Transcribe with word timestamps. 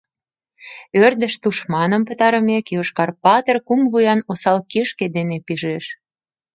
Ӧрдыж 1.05 1.33
тушманым 1.41 2.01
пытарымек, 2.07 2.65
Йошкар 2.75 3.09
Патыр 3.23 3.57
кум 3.67 3.81
вуян 3.91 4.19
осал 4.31 4.57
кишке 4.71 5.05
дене 5.15 5.37
пижеш... 5.45 5.85